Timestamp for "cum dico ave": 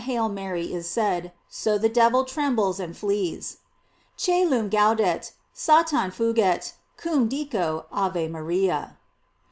6.97-8.27